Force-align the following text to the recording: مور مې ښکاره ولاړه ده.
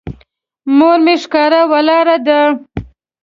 مور 0.77 0.97
مې 1.05 1.15
ښکاره 1.23 1.61
ولاړه 1.71 2.17
ده. 2.27 2.39